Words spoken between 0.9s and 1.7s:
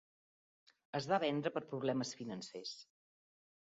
Es va vendre per